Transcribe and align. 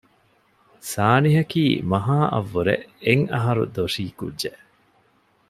ސާނިހަކީ 0.91 1.63
މަހާ 1.91 2.19
އަށް 2.31 2.49
ވުރެ 2.53 2.75
އެއް 3.05 3.25
އަހަރު 3.33 3.63
ދޮށީ 3.75 4.03
ކުއްޖެއް 4.19 4.59